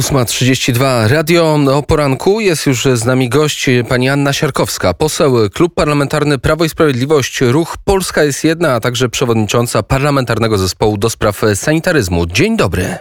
8.32 0.00 1.08
Radio 1.08 1.58
o 1.72 1.82
poranku. 1.82 2.40
Jest 2.40 2.66
już 2.66 2.84
z 2.84 3.04
nami 3.04 3.28
gość 3.28 3.66
pani 3.88 4.08
Anna 4.08 4.32
Siarkowska, 4.32 4.94
poseł 4.94 5.36
Klub 5.54 5.74
Parlamentarny 5.74 6.38
Prawo 6.38 6.64
i 6.64 6.68
Sprawiedliwość, 6.68 7.40
Ruch 7.40 7.76
Polska 7.84 8.24
jest 8.24 8.44
jedna, 8.44 8.74
a 8.74 8.80
także 8.80 9.08
przewodnicząca 9.08 9.82
Parlamentarnego 9.82 10.58
Zespołu 10.58 10.98
do 10.98 11.10
Spraw 11.10 11.40
Sanitaryzmu. 11.54 12.26
Dzień 12.26 12.56
dobry. 12.56 12.98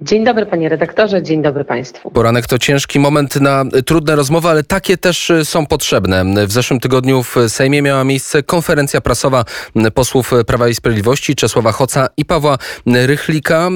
Dzień 0.00 0.24
dobry 0.24 0.46
panie 0.46 0.68
redaktorze, 0.68 1.22
dzień 1.22 1.42
dobry 1.42 1.64
państwu. 1.64 2.10
Poranek 2.10 2.46
to 2.46 2.58
ciężki 2.58 2.98
moment 2.98 3.36
na 3.36 3.64
trudne 3.86 4.16
rozmowy, 4.16 4.48
ale 4.48 4.64
takie 4.64 4.96
też 4.96 5.32
są 5.44 5.66
potrzebne. 5.66 6.46
W 6.46 6.52
zeszłym 6.52 6.80
tygodniu 6.80 7.22
w 7.22 7.36
Sejmie 7.48 7.82
miała 7.82 8.04
miejsce 8.04 8.42
konferencja 8.42 9.00
prasowa 9.00 9.44
posłów 9.94 10.30
Prawa 10.46 10.68
i 10.68 10.74
Sprawiedliwości 10.74 11.34
Czesława 11.34 11.72
Hoca 11.72 12.08
i 12.16 12.24
Pawła 12.24 12.58
Rychlika, 12.86 13.70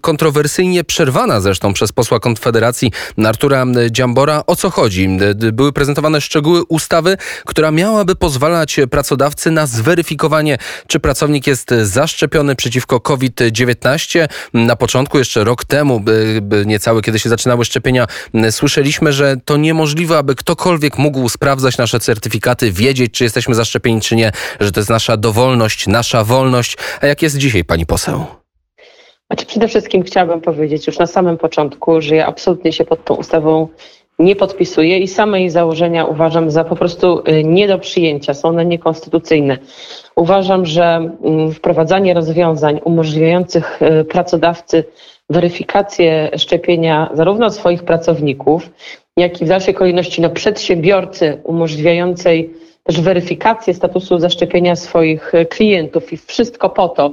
kontrowersyjnie 0.00 0.84
przerwana 0.84 1.40
zresztą 1.40 1.72
przez 1.72 1.92
posła 1.92 2.20
Konfederacji 2.20 2.92
Artura 3.26 3.66
Dziambora. 3.90 4.42
O 4.46 4.56
co 4.56 4.70
chodzi? 4.70 5.08
Były 5.52 5.72
prezentowane 5.72 6.20
szczegóły 6.20 6.64
ustawy, 6.64 7.16
która 7.44 7.70
miałaby 7.70 8.16
pozwalać 8.16 8.80
pracodawcy 8.90 9.50
na 9.50 9.66
zweryfikowanie, 9.66 10.58
czy 10.86 11.00
pracownik 11.00 11.46
jest 11.46 11.70
zaszczepiony 11.82 12.56
przeciwko 12.56 13.00
COVID-19. 13.00 14.28
Na 14.54 14.76
początku, 14.76 15.19
jeszcze 15.20 15.44
rok 15.44 15.64
temu, 15.64 16.02
niecały, 16.66 17.02
kiedy 17.02 17.18
się 17.18 17.28
zaczynały 17.28 17.64
szczepienia, 17.64 18.06
słyszeliśmy, 18.50 19.12
że 19.12 19.36
to 19.44 19.56
niemożliwe, 19.56 20.18
aby 20.18 20.34
ktokolwiek 20.34 20.98
mógł 20.98 21.28
sprawdzać 21.28 21.78
nasze 21.78 22.00
certyfikaty, 22.00 22.72
wiedzieć, 22.72 23.12
czy 23.12 23.24
jesteśmy 23.24 23.54
zaszczepieni, 23.54 24.00
czy 24.00 24.16
nie, 24.16 24.32
że 24.60 24.72
to 24.72 24.80
jest 24.80 24.90
nasza 24.90 25.16
dowolność, 25.16 25.86
nasza 25.86 26.24
wolność. 26.24 26.76
A 27.00 27.06
jak 27.06 27.22
jest 27.22 27.36
dzisiaj, 27.36 27.64
pani 27.64 27.86
poseł? 27.86 28.24
Znaczy 29.26 29.46
przede 29.46 29.68
wszystkim 29.68 30.02
chciałabym 30.02 30.40
powiedzieć 30.40 30.86
już 30.86 30.98
na 30.98 31.06
samym 31.06 31.38
początku, 31.38 32.00
że 32.00 32.16
ja 32.16 32.26
absolutnie 32.26 32.72
się 32.72 32.84
pod 32.84 33.04
tą 33.04 33.14
ustawą 33.14 33.68
nie 34.20 34.36
podpisuję 34.36 34.98
i 34.98 35.08
same 35.08 35.40
jej 35.40 35.50
założenia 35.50 36.04
uważam 36.04 36.50
za 36.50 36.64
po 36.64 36.76
prostu 36.76 37.22
y, 37.28 37.44
nie 37.44 37.68
do 37.68 37.78
przyjęcia. 37.78 38.34
Są 38.34 38.48
one 38.48 38.64
niekonstytucyjne. 38.64 39.58
Uważam, 40.16 40.66
że 40.66 41.10
mm, 41.24 41.52
wprowadzanie 41.52 42.14
rozwiązań 42.14 42.80
umożliwiających 42.84 43.82
y, 43.82 44.04
pracodawcy 44.04 44.84
weryfikację 45.30 46.30
szczepienia 46.36 47.10
zarówno 47.14 47.50
swoich 47.50 47.82
pracowników, 47.82 48.70
jak 49.16 49.42
i 49.42 49.44
w 49.44 49.48
dalszej 49.48 49.74
kolejności 49.74 50.22
no, 50.22 50.30
przedsiębiorcy 50.30 51.40
umożliwiającej 51.44 52.54
też 52.82 53.00
weryfikację 53.00 53.74
statusu 53.74 54.18
zaszczepienia 54.18 54.76
swoich 54.76 55.34
y, 55.34 55.46
klientów 55.46 56.12
i 56.12 56.16
wszystko 56.16 56.70
po 56.70 56.88
to, 56.88 57.12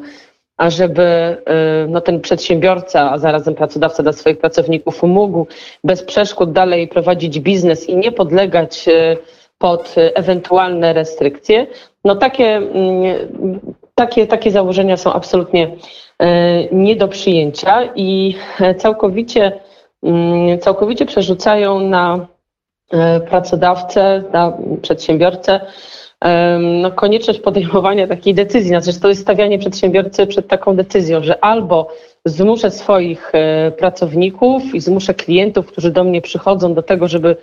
ażeby 0.58 1.38
y, 1.86 1.88
no, 1.89 2.02
ten 2.02 2.22
przedsiębiorca, 2.22 3.11
a 3.11 3.17
zarazem 3.17 3.55
pracodawca 3.55 4.03
dla 4.03 4.13
swoich 4.13 4.38
pracowników 4.38 5.03
mógł 5.03 5.47
bez 5.83 6.03
przeszkód 6.03 6.52
dalej 6.52 6.88
prowadzić 6.88 7.39
biznes 7.39 7.89
i 7.89 7.95
nie 7.95 8.11
podlegać 8.11 8.88
y, 8.88 9.17
pod 9.58 9.95
ewentualne 9.97 10.94
restrykcje, 10.94 11.67
no 12.05 12.16
takie, 12.16 12.55
mm, 12.55 13.59
takie, 13.95 14.27
takie 14.27 14.52
założenia 14.52 14.97
są 14.97 15.14
absolutnie 15.14 15.67
y, 15.67 15.75
nie 16.71 16.95
do 16.95 17.08
przyjęcia 17.08 17.89
i 17.95 18.36
całkowicie, 18.77 19.52
mm, 20.03 20.59
całkowicie 20.59 21.05
przerzucają 21.05 21.80
na 21.80 22.27
pracodawcę, 23.30 24.23
na 24.33 24.58
przedsiębiorcę 24.81 25.59
no, 26.60 26.92
konieczność 26.92 27.40
podejmowania 27.40 28.08
takiej 28.08 28.34
decyzji. 28.34 28.70
Znaczy, 28.70 29.00
to 29.00 29.10
jest 29.10 29.22
stawianie 29.22 29.60
przedsiębiorcy 29.60 30.28
przed 30.28 30.48
taką 30.48 30.76
decyzją, 30.76 31.23
że 31.23 31.44
albo 31.44 31.94
zmuszę 32.26 32.72
swoich 32.72 33.32
e, 33.34 33.72
pracowników 33.72 34.76
i 34.76 34.80
zmuszę 34.80 35.14
klientów, 35.14 35.68
którzy 35.68 35.92
do 35.92 36.04
mnie 36.04 36.22
przychodzą, 36.22 36.73
do 36.73 36.84
tego, 36.84 37.08
żeby, 37.08 37.36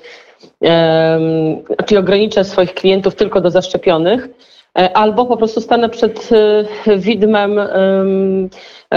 czyli 1.86 1.98
ograniczę 1.98 2.44
swoich 2.44 2.74
klientów 2.74 3.14
tylko 3.14 3.40
do 3.40 3.50
zaszczepionych, 3.50 4.28
e, 4.78 4.96
albo 4.96 5.26
po 5.26 5.36
prostu 5.36 5.60
stanę 5.60 5.88
przed 5.88 6.30
e, 6.86 6.98
widmem, 6.98 7.60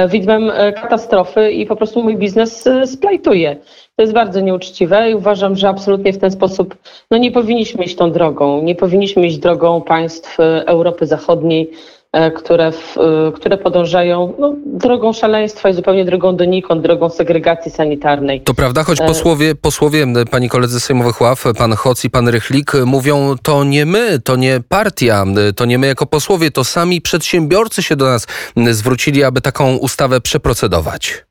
widmem 0.10 0.52
katastrofy 0.76 1.52
i 1.52 1.66
po 1.66 1.76
prostu 1.76 2.04
mój 2.04 2.18
biznes 2.18 2.70
splajtuje. 2.86 3.58
To 3.97 4.02
jest 4.03 4.13
bardzo 4.13 4.40
nieuczciwe 4.40 5.12
i 5.12 5.16
uważam, 5.16 5.56
że 5.56 5.69
absolutnie 5.69 6.13
w 6.13 6.18
ten 6.18 6.31
sposób 6.31 6.75
no 7.12 7.18
nie 7.18 7.31
powinniśmy 7.31 7.84
iść 7.84 7.96
tą 7.96 8.12
drogą. 8.12 8.62
Nie 8.63 8.75
powinniśmy 8.75 9.28
iść 9.28 9.38
drogą 9.38 9.81
państw 9.81 10.40
e, 10.40 10.68
Europy 10.68 11.06
Zachodniej, 11.06 11.72
e, 12.12 12.31
które, 12.31 12.72
w, 12.72 12.97
e, 12.97 13.31
które 13.31 13.57
podążają 13.57 14.34
no, 14.40 14.53
drogą 14.66 15.13
szaleństwa 15.13 15.69
i 15.69 15.74
zupełnie 15.74 16.06
drogą 16.06 16.36
donikąd, 16.36 16.81
drogą 16.81 17.09
segregacji 17.09 17.72
sanitarnej. 17.72 18.41
To 18.41 18.53
prawda, 18.53 18.84
choć 18.84 18.97
posłowie, 19.00 19.56
posłowie 19.56 20.06
pani 20.31 20.50
koledzy 20.50 20.80
sejmowych 20.80 21.22
ław, 21.22 21.44
pan 21.57 21.74
Hoc 21.74 22.06
i 22.06 22.09
pan 22.09 22.28
Rychlik 22.28 22.72
mówią, 22.86 23.36
to 23.44 23.63
nie 23.63 23.86
my, 23.86 24.19
to 24.24 24.36
nie 24.36 24.59
partia, 24.69 25.25
to 25.56 25.66
nie 25.66 25.78
my 25.78 25.88
jako 25.88 26.06
posłowie, 26.06 26.52
to 26.52 26.63
sami 26.63 27.02
przedsiębiorcy 27.02 27.84
się 27.84 27.96
do 27.96 28.06
nas 28.06 28.28
zwrócili, 28.72 29.24
aby 29.24 29.41
taką 29.41 29.78
ustawę 29.78 30.22
przeprocedować. 30.22 31.27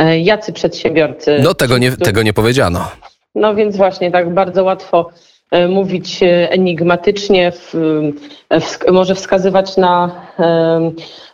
E, 0.00 0.20
jacy 0.20 0.52
przedsiębiorcy. 0.52 1.40
No 1.42 1.54
tego 1.54 1.78
nie, 1.78 1.92
tego 1.92 2.22
nie 2.22 2.32
powiedziano. 2.32 2.88
No 3.34 3.54
więc 3.54 3.76
właśnie 3.76 4.10
tak 4.10 4.34
bardzo 4.34 4.64
łatwo 4.64 5.10
e, 5.50 5.68
mówić 5.68 6.22
e, 6.22 6.50
enigmatycznie, 6.50 7.52
w, 7.52 7.74
w, 8.60 8.92
może 8.92 9.14
wskazywać 9.14 9.76
na, 9.76 10.10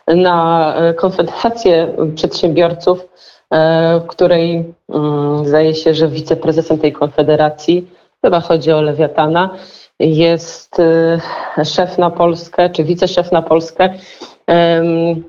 na 0.07 0.73
Konfederację 0.95 1.87
Przedsiębiorców, 2.15 3.07
w 4.01 4.05
której 4.07 4.73
mm, 4.89 5.45
zdaje 5.45 5.75
się, 5.75 5.93
że 5.93 6.07
wiceprezesem 6.07 6.77
tej 6.77 6.93
konfederacji, 6.93 7.87
chyba 8.21 8.39
chodzi 8.39 8.71
o 8.71 8.81
Lewiatana, 8.81 9.57
jest 9.99 10.75
szef 11.63 11.97
na 11.97 12.09
Polskę, 12.09 12.69
czy 12.69 12.83
wiceszef 12.83 13.31
na 13.31 13.41
Polskę, 13.41 13.89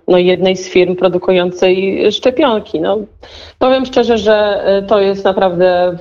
no, 0.09 0.19
jednej 0.19 0.57
z 0.57 0.69
firm 0.69 0.97
produkującej 0.97 2.03
szczepionki. 2.13 2.81
No, 2.81 2.99
powiem 3.59 3.87
szczerze, 3.87 4.19
że 4.19 4.65
e, 4.65 4.83
to 4.83 5.01
jest 5.01 5.25
naprawdę 5.25 5.99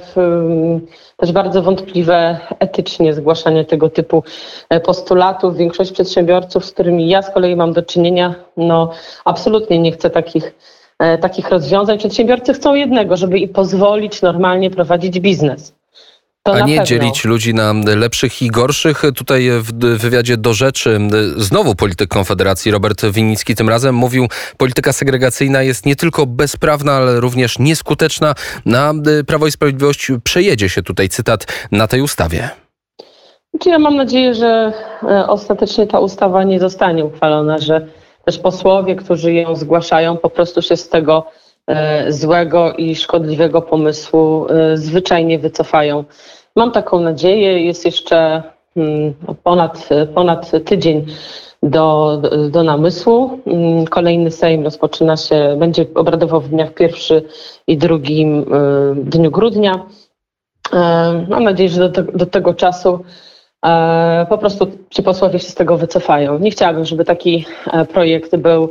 też 1.17 1.31
bardzo 1.31 1.61
wątpliwe 1.61 2.37
etycznie 2.59 3.13
zgłaszanie 3.13 3.65
tego 3.65 3.89
typu 3.89 4.23
e, 4.69 4.79
postulatów. 4.79 5.57
Większość 5.57 5.91
przedsiębiorców, 5.91 6.65
z 6.65 6.71
którymi 6.71 7.09
ja 7.09 7.21
z 7.21 7.31
kolei 7.31 7.55
mam 7.55 7.73
do 7.73 7.83
czynienia, 7.83 8.35
no 8.57 8.91
absolutnie 9.25 9.79
nie 9.79 9.91
chce 9.91 10.09
takich 10.09 10.55
e, 10.99 11.17
takich 11.17 11.49
rozwiązań. 11.49 11.97
Przedsiębiorcy 11.97 12.53
chcą 12.53 12.75
jednego, 12.75 13.17
żeby 13.17 13.39
i 13.39 13.47
pozwolić 13.47 14.21
normalnie 14.21 14.69
prowadzić 14.69 15.19
biznes. 15.19 15.76
To 16.47 16.53
A 16.53 16.59
nie 16.59 16.65
pewno. 16.65 16.83
dzielić 16.85 17.25
ludzi 17.25 17.53
na 17.53 17.73
lepszych 17.95 18.41
i 18.41 18.47
gorszych. 18.47 19.01
Tutaj 19.15 19.49
w 19.51 19.73
wywiadzie 19.97 20.37
do 20.37 20.53
rzeczy 20.53 20.99
znowu 21.37 21.75
polityk 21.75 22.09
Konfederacji 22.09 22.71
Robert 22.71 23.05
Winnicki 23.05 23.55
tym 23.55 23.69
razem 23.69 23.95
mówił, 23.95 24.27
polityka 24.57 24.93
segregacyjna 24.93 25.63
jest 25.63 25.85
nie 25.85 25.95
tylko 25.95 26.25
bezprawna, 26.25 26.93
ale 26.93 27.19
również 27.19 27.59
nieskuteczna. 27.59 28.35
Na 28.65 28.93
Prawo 29.27 29.47
i 29.47 29.51
Sprawiedliwość 29.51 30.11
przejedzie 30.23 30.69
się 30.69 30.83
tutaj 30.83 31.09
cytat 31.09 31.45
na 31.71 31.87
tej 31.87 32.01
ustawie. 32.01 32.49
Znaczy, 33.53 33.69
ja 33.69 33.79
mam 33.79 33.95
nadzieję, 33.95 34.33
że 34.33 34.73
e, 35.03 35.27
ostatecznie 35.27 35.87
ta 35.87 35.99
ustawa 35.99 36.43
nie 36.43 36.59
zostanie 36.59 37.05
uchwalona, 37.05 37.57
że 37.57 37.87
też 38.25 38.39
posłowie, 38.39 38.95
którzy 38.95 39.33
ją 39.33 39.55
zgłaszają, 39.55 40.17
po 40.17 40.29
prostu 40.29 40.61
się 40.61 40.77
z 40.77 40.89
tego 40.89 41.25
złego 42.07 42.73
i 42.73 42.95
szkodliwego 42.95 43.61
pomysłu 43.61 44.47
e, 44.49 44.77
zwyczajnie 44.77 45.39
wycofają. 45.39 46.03
Mam 46.55 46.71
taką 46.71 46.99
nadzieję. 46.99 47.65
Jest 47.65 47.85
jeszcze 47.85 48.43
mm, 48.77 49.13
ponad, 49.43 49.89
ponad 50.13 50.51
tydzień 50.65 51.05
do, 51.63 52.21
do 52.49 52.63
namysłu. 52.63 53.39
Mm, 53.45 53.85
kolejny 53.85 54.31
Sejm 54.31 54.63
rozpoczyna 54.63 55.17
się, 55.17 55.55
będzie 55.59 55.85
obradował 55.95 56.41
w 56.41 56.49
dniach 56.49 56.73
pierwszy 56.73 57.23
i 57.67 57.77
drugim 57.77 58.39
y, 58.39 58.45
dniu 58.95 59.31
grudnia. 59.31 59.85
E, 60.73 61.25
mam 61.29 61.43
nadzieję, 61.43 61.69
że 61.69 61.89
do, 61.89 62.03
do 62.03 62.25
tego 62.25 62.53
czasu 62.53 62.99
e, 63.65 64.25
po 64.29 64.37
prostu 64.37 64.67
ci 64.89 65.03
posłowie 65.03 65.39
się 65.39 65.49
z 65.49 65.55
tego 65.55 65.77
wycofają. 65.77 66.39
Nie 66.39 66.51
chciałabym, 66.51 66.85
żeby 66.85 67.05
taki 67.05 67.45
e, 67.73 67.85
projekt 67.85 68.35
był 68.35 68.69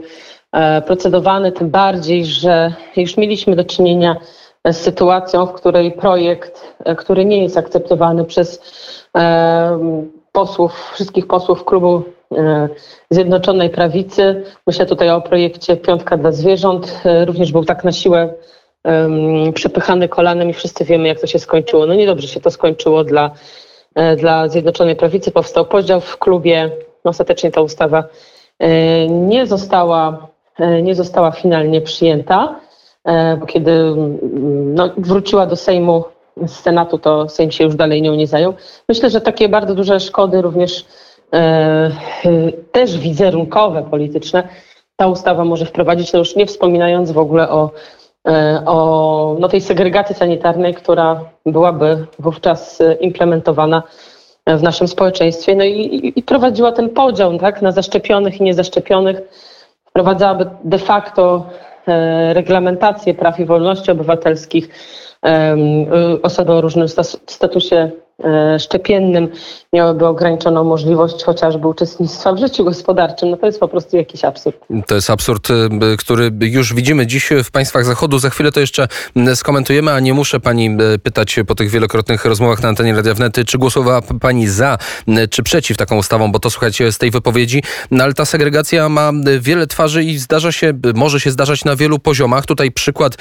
procedowany, 0.87 1.53
tym 1.53 1.70
bardziej, 1.70 2.25
że 2.25 2.75
już 2.97 3.17
mieliśmy 3.17 3.56
do 3.56 3.64
czynienia 3.64 4.17
z 4.73 4.76
sytuacją, 4.76 5.47
w 5.47 5.53
której 5.53 5.93
projekt, 5.93 6.75
e, 6.85 6.97
który 6.97 7.25
nie 7.25 7.43
jest 7.43 7.56
akceptowany 7.56 8.25
przez 8.25 8.62
e, 9.17 9.79
posłów, 10.32 10.91
wszystkich 10.94 11.26
posłów 11.26 11.64
klubu 11.64 12.03
e, 12.32 12.69
Zjednoczonej 13.11 13.70
Prawicy. 13.70 14.44
Myślę 14.67 14.87
tutaj 14.87 15.11
o 15.11 15.20
projekcie 15.20 15.76
Piątka 15.76 16.17
dla 16.17 16.32
Zwierząt. 16.32 17.03
Również 17.26 17.53
był 17.53 17.64
tak 17.64 17.85
na 17.85 17.93
siłę 17.93 18.35
przepychany 19.55 20.08
kolanem 20.08 20.50
i 20.50 20.53
wszyscy 20.53 20.85
wiemy, 20.85 21.08
jak 21.08 21.20
to 21.20 21.26
się 21.26 21.38
skończyło. 21.38 21.87
No 21.87 21.94
niedobrze 21.94 22.29
się 22.29 22.41
to 22.41 22.50
skończyło 22.50 23.05
dla, 23.05 23.31
dla 24.17 24.49
Zjednoczonej 24.49 24.97
Prawicy. 24.97 25.31
Powstał 25.31 25.64
podział 25.64 26.00
w 26.00 26.19
klubie. 26.19 26.70
Ostatecznie 27.05 27.50
ta 27.50 27.61
ustawa 27.61 28.05
nie 29.08 29.47
została, 29.47 30.29
nie 30.82 30.94
została 30.94 31.31
finalnie 31.31 31.81
przyjęta. 31.81 32.61
bo 33.41 33.47
kiedy 33.47 33.94
no, 34.75 34.91
wróciła 34.97 35.47
do 35.47 35.56
Sejmu 35.56 36.05
z 36.47 36.53
Senatu, 36.53 36.99
to 36.99 37.29
Sejm 37.29 37.50
się 37.50 37.64
już 37.64 37.76
dalej 37.76 38.03
nią 38.03 38.14
nie 38.14 38.26
zajął. 38.26 38.55
Myślę, 38.88 39.11
że 39.11 39.20
takie 39.20 39.49
bardzo 39.49 39.75
duże 39.75 40.00
szkody 40.00 40.43
również 40.43 40.87
też 42.73 42.99
wizerunkowe, 42.99 43.82
polityczne, 43.82 44.49
ta 44.97 45.06
ustawa 45.06 45.44
może 45.44 45.67
wprowadzić, 45.67 46.12
no 46.12 46.19
już 46.19 46.37
nie 46.37 46.47
wspominając 46.47 47.12
w 47.12 47.19
ogóle 47.19 47.50
o, 47.50 47.70
o 48.67 49.37
no 49.41 49.49
tej 49.49 49.61
segregacji 49.61 50.14
sanitarnej, 50.14 50.75
która 50.75 51.20
byłaby 51.47 52.06
wówczas 52.19 52.82
implementowana 53.00 53.82
w 54.47 54.62
naszym 54.62 54.88
społeczeństwie. 54.88 55.55
No 55.55 55.64
i, 55.64 56.12
i 56.17 56.23
prowadziła 56.23 56.73
ten 56.73 56.88
podział 56.88 57.38
tak, 57.38 57.62
na 57.62 57.73
zaszczepionych 57.73 58.41
i 58.41 58.43
niezaszczepionych. 58.43 59.17
Wprowadzałaby 59.96 60.46
de 60.64 60.78
facto 60.78 61.46
e, 61.88 62.34
reglamentację 62.34 63.14
praw 63.14 63.40
i 63.40 63.44
wolności 63.44 63.90
obywatelskich, 63.90 64.69
osoby 66.22 66.52
o 66.52 66.60
różnym 66.60 66.88
statusie 67.26 67.90
szczepiennym 68.58 69.28
miałyby 69.72 70.06
ograniczoną 70.06 70.64
możliwość 70.64 71.24
chociażby 71.24 71.68
uczestnictwa 71.68 72.32
w 72.32 72.38
życiu 72.38 72.64
gospodarczym. 72.64 73.30
No 73.30 73.36
to 73.36 73.46
jest 73.46 73.60
po 73.60 73.68
prostu 73.68 73.96
jakiś 73.96 74.24
absurd. 74.24 74.56
To 74.86 74.94
jest 74.94 75.10
absurd, 75.10 75.48
e, 75.50 75.54
który 75.98 76.30
już 76.40 76.74
widzimy 76.74 77.06
dziś 77.06 77.30
w 77.44 77.50
państwach 77.50 77.84
Zachodu. 77.84 78.18
Za 78.18 78.30
chwilę 78.30 78.52
to 78.52 78.60
jeszcze 78.60 78.88
skomentujemy, 79.34 79.92
a 79.92 80.00
nie 80.00 80.14
muszę 80.14 80.40
pani 80.40 80.66
e, 80.94 80.98
pytać 80.98 81.36
po 81.46 81.54
tych 81.54 81.70
wielokrotnych 81.70 82.24
rozmowach 82.24 82.62
na 82.62 82.68
antenie 82.68 82.94
Radia 82.94 83.14
Wnet, 83.14 83.36
czy 83.46 83.58
głosowała 83.58 84.02
pani 84.20 84.48
za, 84.48 84.78
czy 85.30 85.42
przeciw 85.42 85.76
taką 85.76 85.98
ustawą, 85.98 86.32
bo 86.32 86.38
to 86.38 86.50
słuchajcie 86.50 86.92
z 86.92 86.98
tej 86.98 87.10
wypowiedzi. 87.10 87.62
No, 87.90 88.04
ale 88.04 88.14
ta 88.14 88.24
segregacja 88.24 88.88
ma 88.88 89.12
wiele 89.40 89.66
twarzy 89.66 90.04
i 90.04 90.19
zdarza 90.19 90.52
się, 90.52 90.72
może 90.94 91.20
się 91.20 91.30
zdarzać 91.30 91.64
na 91.64 91.76
wielu 91.76 91.98
poziomach. 91.98 92.46
Tutaj 92.46 92.70
przykład 92.70 93.16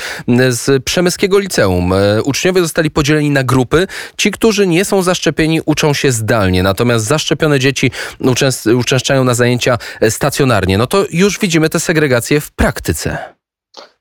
z 0.50 0.84
Przemyskiego 0.84 1.40
Liceum. 1.40 1.94
Uczniowie 2.24 2.62
zostali 2.62 2.92
podzieleni 2.92 3.30
na 3.30 3.44
grupy. 3.44 3.88
Ci, 4.18 4.32
którzy 4.32 4.68
nie 4.68 4.85
są 4.86 5.02
zaszczepieni, 5.02 5.62
uczą 5.66 5.94
się 5.94 6.12
zdalnie, 6.12 6.64
natomiast 6.64 7.06
zaszczepione 7.06 7.60
dzieci 7.60 7.92
uczęszczają 8.78 9.24
na 9.24 9.34
zajęcia 9.34 9.78
stacjonarnie. 10.10 10.78
No 10.78 10.88
to 10.88 11.06
już 11.12 11.40
widzimy 11.40 11.70
tę 11.70 11.80
segregację 11.80 12.42
w 12.42 12.52
praktyce. 12.52 13.36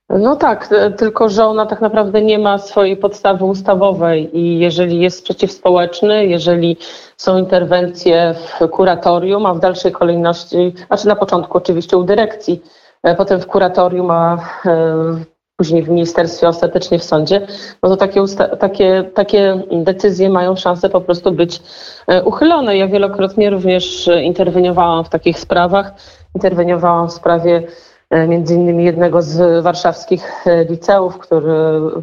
No 0.09 0.37
tak, 0.37 0.69
e, 0.73 0.91
tylko 0.91 1.29
że 1.29 1.45
ona 1.45 1.67
tak 1.67 1.81
naprawdę 1.81 2.23
nie 2.23 2.39
ma 2.39 2.59
swojej 2.59 2.97
podstawy 2.97 3.45
ustawowej 3.45 4.39
i 4.39 4.59
jeżeli 4.59 5.01
jest 5.01 5.19
sprzeciw 5.19 5.53
społeczny, 5.53 6.27
jeżeli 6.27 6.77
są 7.17 7.39
interwencje 7.39 8.35
w 8.35 8.69
kuratorium, 8.69 9.47
a 9.47 9.55
w 9.55 9.61
dalszej 9.61 9.93
kolejności, 9.93 10.75
znaczy 10.87 11.09
na 11.09 11.17
początku 11.17 11.59
oczywiście 11.59 11.97
u 11.97 12.05
dyrekcji, 12.05 12.63
e, 13.03 13.15
potem 13.15 13.41
w 13.41 13.47
kuratorium, 13.47 14.11
a 14.11 14.39
e, 14.67 15.34
później 15.65 15.83
w 15.83 15.89
ministerstwie, 15.89 16.49
ostatecznie 16.49 16.99
w 16.99 17.05
sądzie, 17.05 17.47
no 17.83 17.89
to 17.89 17.97
takie, 17.97 18.21
takie, 18.61 19.11
takie 19.15 19.63
decyzje 19.73 20.29
mają 20.29 20.57
szansę 20.57 20.89
po 20.89 21.01
prostu 21.01 21.33
być 21.33 21.63
e, 22.07 22.23
uchylone. 22.23 22.77
Ja 22.77 22.89
wielokrotnie 22.89 23.51
również 23.51 24.11
interweniowałam 24.23 25.05
w 25.05 25.09
takich 25.09 25.39
sprawach. 25.39 25.93
Interweniowałam 26.35 27.09
w 27.09 27.13
sprawie 27.13 27.63
e, 28.11 28.29
między 28.29 28.55
innymi 28.55 28.85
jednego 28.85 29.23
z 29.23 29.63
warszawskich 29.63 30.47
e, 30.47 30.65
liceów, 30.65 31.19
który 31.19 31.53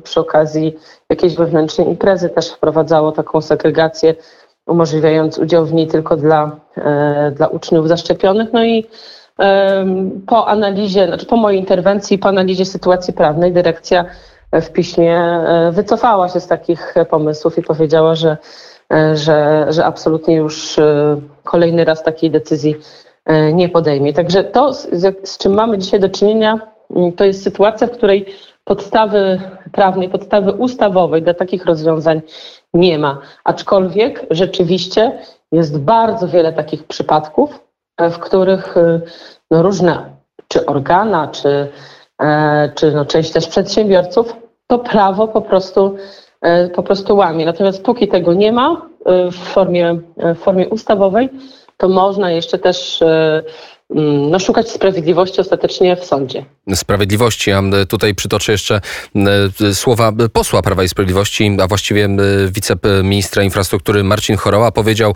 przy 0.04 0.20
okazji 0.20 0.78
jakiejś 1.10 1.36
wewnętrznej 1.36 1.88
imprezy 1.88 2.30
też 2.30 2.50
wprowadzało 2.50 3.12
taką 3.12 3.42
segregację, 3.42 4.16
umożliwiając 4.68 5.38
udział 5.38 5.66
w 5.66 5.74
niej 5.74 5.88
tylko 5.88 6.18
dla, 6.18 6.52
dla 7.36 7.48
uczniów 7.48 7.88
zaszczepionych. 7.88 8.54
No 8.54 8.64
i 8.66 8.86
po 10.28 10.48
analizie, 10.48 11.08
znaczy 11.08 11.26
po 11.26 11.38
mojej 11.38 11.60
interwencji, 11.60 12.18
po 12.18 12.30
analizie 12.30 12.66
sytuacji 12.66 13.14
prawnej, 13.14 13.52
dyrekcja 13.54 14.06
w 14.54 14.70
piśmie 14.70 15.18
e, 15.18 15.72
wycofała 15.72 16.30
się 16.30 16.40
z 16.40 16.48
takich 16.48 16.96
pomysłów 17.10 17.58
i 17.58 17.62
powiedziała, 17.62 18.16
że, 18.16 18.38
e, 18.94 19.18
że, 19.18 19.66
że 19.70 19.86
absolutnie 19.86 20.36
już 20.36 20.80
e, 20.80 21.22
kolejny 21.44 21.86
raz 21.86 22.04
takiej 22.04 22.32
decyzji 22.32 22.76
nie 23.54 23.70
podejmie. 23.70 24.14
Także 24.14 24.44
to, 24.44 24.74
z, 24.74 25.30
z 25.30 25.38
czym 25.38 25.54
mamy 25.54 25.78
dzisiaj 25.78 26.00
do 26.00 26.10
czynienia, 26.10 26.60
to 27.16 27.26
jest 27.26 27.44
sytuacja, 27.44 27.88
w 27.88 27.92
której 27.92 28.26
podstawy 28.64 29.42
prawnej, 29.72 30.10
podstawy 30.10 30.52
ustawowej 30.52 31.22
dla 31.22 31.34
takich 31.34 31.66
rozwiązań 31.66 32.22
nie 32.74 33.00
ma. 33.00 33.22
Aczkolwiek 33.44 34.26
rzeczywiście 34.32 35.20
jest 35.52 35.80
bardzo 35.80 36.28
wiele 36.28 36.54
takich 36.54 36.84
przypadków, 36.84 37.60
w 38.10 38.20
których 38.20 38.78
y, 38.78 39.02
no, 39.52 39.64
różne, 39.64 40.10
czy 40.48 40.66
organa, 40.66 41.28
czy, 41.28 41.68
e, 42.22 42.72
czy 42.76 42.92
no, 42.92 43.06
część 43.06 43.32
też 43.32 43.48
przedsiębiorców, 43.48 44.36
to 44.68 44.80
prawo 44.80 45.28
po 45.28 45.42
prostu, 45.42 45.96
e, 46.42 46.70
po 46.70 46.84
prostu 46.84 47.16
łamie. 47.16 47.46
Natomiast 47.46 47.84
póki 47.84 48.08
tego 48.08 48.34
nie 48.34 48.52
ma 48.52 48.82
y, 49.28 49.32
w 49.32 49.36
formie, 49.36 50.00
w 50.18 50.38
formie 50.38 50.70
ustawowej, 50.70 51.30
to 51.78 51.90
można 51.90 52.32
jeszcze 52.32 52.60
też 52.60 53.02
y, 53.02 53.44
no, 54.32 54.40
szukać 54.40 54.72
sprawiedliwości 54.72 55.42
ostatecznie 55.42 55.96
w 55.96 56.06
sądzie. 56.06 56.46
Sprawiedliwości. 56.76 57.50
Ja 57.50 57.62
tutaj 57.90 58.16
przytoczę 58.16 58.52
jeszcze 58.52 58.82
słowa 59.74 60.12
posła 60.34 60.62
Prawa 60.62 60.84
i 60.84 60.90
Sprawiedliwości, 60.90 61.58
a 61.62 61.68
właściwie 61.68 62.10
wiceministra 62.52 63.44
infrastruktury 63.44 64.04
Marcin 64.04 64.38
Choroła 64.38 64.72
powiedział 64.72 65.16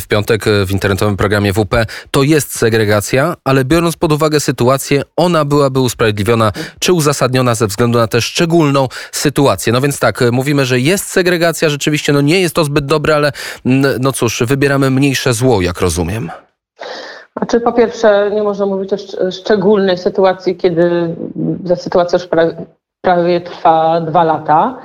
w 0.00 0.06
piątek 0.06 0.44
w 0.66 0.70
internetowym 0.70 1.16
programie 1.16 1.52
WP, 1.52 1.86
to 2.10 2.22
jest 2.22 2.58
segregacja, 2.58 3.34
ale 3.44 3.64
biorąc 3.64 3.96
pod 3.96 4.12
uwagę 4.12 4.40
sytuację, 4.40 5.02
ona 5.16 5.44
byłaby 5.44 5.80
usprawiedliwiona 5.80 6.52
czy 6.78 6.92
uzasadniona 6.92 7.54
ze 7.54 7.66
względu 7.66 7.98
na 7.98 8.06
tę 8.06 8.20
szczególną 8.20 8.88
sytuację. 9.12 9.72
No 9.72 9.80
więc 9.80 9.98
tak, 9.98 10.20
mówimy, 10.32 10.66
że 10.66 10.80
jest 10.80 11.06
segregacja, 11.06 11.68
rzeczywiście 11.68 12.12
no 12.12 12.20
nie 12.20 12.40
jest 12.40 12.54
to 12.54 12.64
zbyt 12.64 12.86
dobre, 12.86 13.14
ale 13.16 13.32
no 14.00 14.12
cóż, 14.12 14.42
wybieramy 14.46 14.90
mniejsze 14.90 15.34
zło, 15.34 15.60
jak 15.60 15.80
rozumiem. 15.80 16.30
Znaczy, 17.38 17.60
po 17.60 17.72
pierwsze, 17.72 18.30
nie 18.34 18.42
można 18.42 18.66
mówić 18.66 18.92
o 18.92 18.96
szczególnej 19.30 19.98
sytuacji, 19.98 20.56
kiedy 20.56 21.16
ta 21.68 21.76
sytuacja 21.76 22.18
już 22.18 22.28
prawie, 22.28 22.66
prawie 23.00 23.40
trwa 23.40 24.00
dwa 24.00 24.24
lata, 24.24 24.78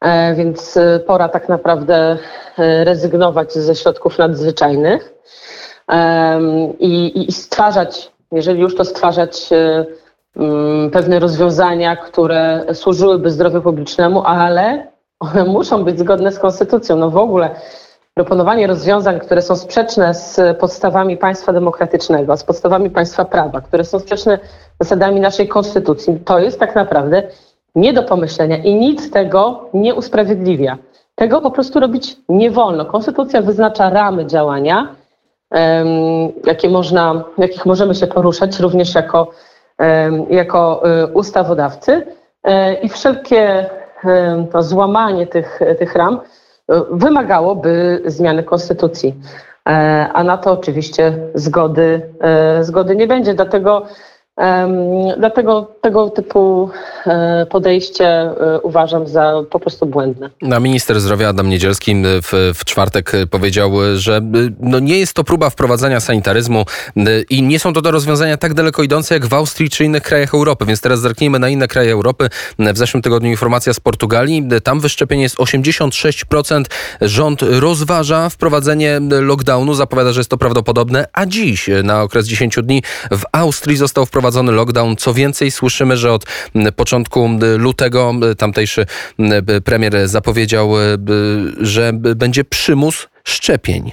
e, 0.00 0.34
więc 0.34 0.76
e, 0.76 1.00
pora 1.06 1.28
tak 1.28 1.48
naprawdę 1.48 2.18
e, 2.58 2.84
rezygnować 2.84 3.52
ze 3.52 3.74
środków 3.74 4.18
nadzwyczajnych 4.18 5.12
i, 6.78 7.24
i 7.28 7.32
stwarzać, 7.32 8.12
jeżeli 8.32 8.60
już 8.60 8.76
to 8.76 8.84
stwarzać 8.84 9.50
mm, 10.36 10.90
pewne 10.90 11.18
rozwiązania, 11.18 11.96
które 11.96 12.64
służyłyby 12.72 13.30
zdrowiu 13.30 13.62
publicznemu, 13.62 14.22
ale 14.26 14.86
one 15.20 15.44
muszą 15.44 15.84
być 15.84 15.98
zgodne 15.98 16.32
z 16.32 16.38
konstytucją. 16.38 16.96
No 16.96 17.10
w 17.10 17.16
ogóle 17.16 17.50
proponowanie 18.14 18.66
rozwiązań, 18.66 19.20
które 19.20 19.42
są 19.42 19.56
sprzeczne 19.56 20.14
z 20.14 20.58
podstawami 20.58 21.16
państwa 21.16 21.52
demokratycznego, 21.52 22.36
z 22.36 22.44
podstawami 22.44 22.90
państwa 22.90 23.24
prawa, 23.24 23.60
które 23.60 23.84
są 23.84 23.98
sprzeczne 23.98 24.38
z 24.74 24.84
zasadami 24.84 25.20
naszej 25.20 25.48
konstytucji, 25.48 26.20
to 26.24 26.38
jest 26.38 26.60
tak 26.60 26.74
naprawdę 26.74 27.22
nie 27.74 27.92
do 27.92 28.02
pomyślenia 28.02 28.56
i 28.56 28.74
nic 28.74 29.10
tego 29.10 29.68
nie 29.74 29.94
usprawiedliwia. 29.94 30.78
Tego 31.14 31.40
po 31.40 31.50
prostu 31.50 31.80
robić 31.80 32.16
nie 32.28 32.50
wolno. 32.50 32.84
Konstytucja 32.84 33.42
wyznacza 33.42 33.90
ramy 33.90 34.26
działania, 34.26 34.94
jakie 36.44 36.68
można, 36.68 37.24
jakich 37.38 37.66
możemy 37.66 37.94
się 37.94 38.06
poruszać 38.06 38.60
również 38.60 38.94
jako, 38.94 39.30
jako 40.30 40.82
y, 41.04 41.06
ustawodawcy 41.06 42.06
e, 42.44 42.74
i 42.74 42.88
wszelkie 42.88 43.70
to 44.52 44.62
złamanie 44.62 45.26
tych, 45.26 45.60
tych 45.78 45.94
ram 45.94 46.20
wymagałoby 46.90 48.02
zmiany 48.06 48.42
konstytucji. 48.42 49.14
E, 49.68 50.08
a 50.12 50.24
na 50.24 50.36
to 50.38 50.52
oczywiście 50.52 51.18
zgody, 51.34 52.02
e, 52.20 52.64
zgody 52.64 52.96
nie 52.96 53.06
będzie. 53.06 53.34
Dlatego 53.34 53.86
Dlatego 55.18 55.74
tego 55.80 56.10
typu 56.10 56.70
e, 57.06 57.46
podejście 57.50 58.06
e, 58.06 58.60
uważam 58.62 59.06
za 59.06 59.32
po 59.50 59.60
prostu 59.60 59.86
błędne. 59.86 60.30
A 60.52 60.58
minister 60.58 61.00
zdrowia 61.00 61.28
Adam 61.28 61.48
Niedzielski 61.48 61.94
w, 62.04 62.52
w 62.54 62.64
czwartek 62.64 63.12
powiedział, 63.30 63.72
że 63.94 64.20
no 64.60 64.78
nie 64.78 64.98
jest 64.98 65.14
to 65.14 65.24
próba 65.24 65.50
wprowadzania 65.50 66.00
sanitaryzmu 66.00 66.64
i 67.30 67.42
nie 67.42 67.58
są 67.58 67.72
to 67.72 67.82
do 67.82 67.90
rozwiązania 67.90 68.36
tak 68.36 68.54
daleko 68.54 68.82
idące 68.82 69.14
jak 69.14 69.26
w 69.26 69.34
Austrii 69.34 69.70
czy 69.70 69.84
innych 69.84 70.02
krajach 70.02 70.34
Europy. 70.34 70.66
Więc 70.66 70.80
teraz 70.80 71.00
zerknijmy 71.00 71.38
na 71.38 71.48
inne 71.48 71.68
kraje 71.68 71.92
Europy. 71.92 72.28
W 72.58 72.78
zeszłym 72.78 73.02
tygodniu 73.02 73.30
informacja 73.30 73.74
z 73.74 73.80
Portugalii. 73.80 74.48
Tam 74.64 74.80
wyszczepienie 74.80 75.22
jest 75.22 75.36
86%. 75.36 76.64
Rząd 77.00 77.42
rozważa 77.42 78.28
wprowadzenie 78.28 79.00
lockdownu. 79.10 79.74
Zapowiada, 79.74 80.12
że 80.12 80.20
jest 80.20 80.30
to 80.30 80.38
prawdopodobne. 80.38 81.06
A 81.12 81.26
dziś 81.26 81.70
na 81.84 82.02
okres 82.02 82.26
10 82.26 82.56
dni 82.62 82.82
w 83.10 83.22
Austrii 83.32 83.76
został 83.76 84.06
wprowadzony 84.06 84.21
wprowadzony 84.22 84.52
lockdown. 84.52 84.96
Co 84.96 85.14
więcej, 85.14 85.50
słyszymy, 85.50 85.96
że 85.96 86.12
od 86.12 86.24
początku 86.76 87.28
lutego 87.58 88.12
tamtejszy 88.38 88.86
premier 89.64 90.08
zapowiedział, 90.08 90.70
że 91.60 91.92
będzie 91.92 92.44
przymus 92.44 93.08
szczepień. 93.24 93.92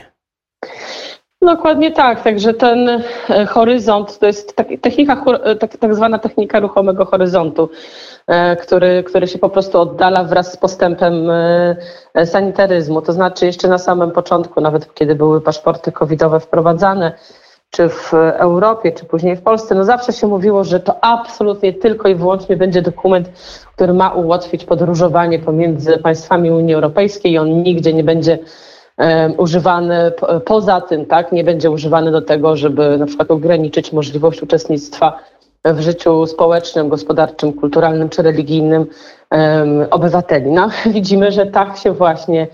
Dokładnie 1.41 1.91
tak, 1.91 2.23
także 2.23 2.53
ten 2.53 2.89
e, 3.29 3.45
horyzont 3.45 4.19
to 4.19 4.25
jest 4.27 4.55
technika, 4.81 5.25
e, 5.43 5.55
tak, 5.55 5.77
tak 5.77 5.95
zwana 5.95 6.19
technika 6.19 6.59
ruchomego 6.59 7.05
horyzontu, 7.05 7.69
e, 8.27 8.55
który, 8.55 9.03
który 9.03 9.27
się 9.27 9.39
po 9.39 9.49
prostu 9.49 9.79
oddala 9.79 10.23
wraz 10.23 10.53
z 10.53 10.57
postępem 10.57 11.13
sanitaryzmu. 12.25 13.01
To 13.01 13.13
znaczy 13.13 13.45
jeszcze 13.45 13.67
na 13.67 13.77
samym 13.77 14.11
początku, 14.11 14.61
nawet 14.61 14.93
kiedy 14.93 15.15
były 15.15 15.41
paszporty 15.41 15.91
covidowe 15.91 16.39
wprowadzane, 16.39 17.13
czy 17.69 17.89
w 17.89 18.13
Europie, 18.33 18.91
czy 18.91 19.05
później 19.05 19.35
w 19.35 19.41
Polsce, 19.41 19.75
no 19.75 19.85
zawsze 19.85 20.13
się 20.13 20.27
mówiło, 20.27 20.63
że 20.63 20.79
to 20.79 21.03
absolutnie 21.03 21.73
tylko 21.73 22.07
i 22.07 22.15
wyłącznie 22.15 22.57
będzie 22.57 22.81
dokument, 22.81 23.29
który 23.75 23.93
ma 23.93 24.09
ułatwić 24.09 24.65
podróżowanie 24.65 25.39
pomiędzy 25.39 25.97
państwami 25.97 26.51
Unii 26.51 26.73
Europejskiej 26.73 27.31
i 27.31 27.37
on 27.37 27.63
nigdzie 27.63 27.93
nie 27.93 28.03
będzie 28.03 28.39
używany 29.37 30.11
poza 30.45 30.81
tym, 30.81 31.05
tak, 31.05 31.31
nie 31.31 31.43
będzie 31.43 31.71
używany 31.71 32.11
do 32.11 32.21
tego, 32.21 32.55
żeby 32.55 32.97
na 32.97 33.05
przykład 33.05 33.31
ograniczyć 33.31 33.93
możliwość 33.93 34.43
uczestnictwa 34.43 35.19
w 35.65 35.79
życiu 35.79 36.25
społecznym, 36.25 36.89
gospodarczym, 36.89 37.53
kulturalnym 37.53 38.09
czy 38.09 38.21
religijnym 38.21 38.85
um, 39.31 39.87
obywateli. 39.91 40.51
No, 40.51 40.69
widzimy, 40.95 41.31
że 41.31 41.45
tak 41.45 41.77
się 41.77 41.91
właśnie 41.91 42.47